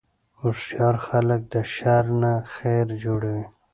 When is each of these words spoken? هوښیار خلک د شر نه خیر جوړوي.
هوښیار 0.41 0.95
خلک 1.07 1.41
د 1.53 1.55
شر 1.73 2.05
نه 2.21 2.33
خیر 2.53 2.87
جوړوي. 3.03 3.45